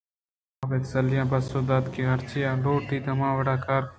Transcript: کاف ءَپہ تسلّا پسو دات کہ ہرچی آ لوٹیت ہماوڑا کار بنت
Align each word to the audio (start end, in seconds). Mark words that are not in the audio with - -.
کاف 0.59 0.63
ءَپہ 0.71 0.77
تسلّا 0.83 1.23
پسو 1.31 1.59
دات 1.69 1.85
کہ 1.93 2.01
ہرچی 2.11 2.39
آ 2.49 2.51
لوٹیت 2.63 3.05
ہماوڑا 3.11 3.55
کار 3.65 3.81
بنت 3.83 3.89